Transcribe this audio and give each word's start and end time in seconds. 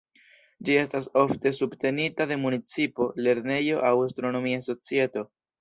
Ĝi 0.69 0.77
estas 0.83 1.07
ofte 1.23 1.51
subtenita 1.57 2.27
de 2.33 2.39
municipo, 2.45 3.09
lernejo 3.27 3.85
aŭ 3.91 3.95
astronomia 4.11 4.67
societo. 4.73 5.29